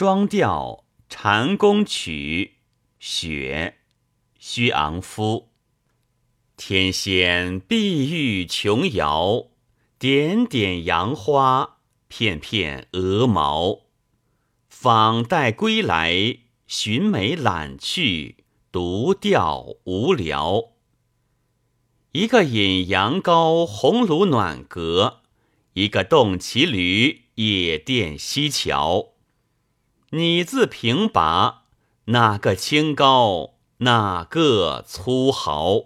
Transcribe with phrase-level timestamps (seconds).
[0.00, 2.58] 双调蟾宫曲，
[3.00, 3.78] 雪，
[4.38, 5.48] 虚昂夫。
[6.56, 9.48] 天仙碧玉琼瑶，
[9.98, 13.80] 点点杨花，片片鹅毛。
[14.68, 16.38] 访戴归来，
[16.68, 20.74] 寻梅懒去，独钓无聊。
[22.12, 25.22] 一个引羊羔，红炉暖阁；
[25.72, 29.14] 一个动骑驴，野店西桥。
[30.12, 31.64] 你自评拔，
[32.06, 35.82] 哪个清高，哪个粗豪？